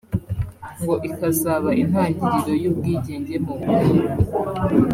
ngo 0.81 0.93
ikazaba 1.09 1.69
intangiriro 1.81 2.53
y’ubwigenge 2.63 3.35
mu 3.45 3.53
bukungu 3.57 4.15